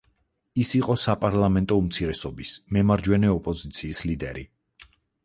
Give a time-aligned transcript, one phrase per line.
[0.61, 4.49] ის იყო საპარლამენტო უმცირესობის, „მემარჯვენე ოპოზიციის“ ლიდერი.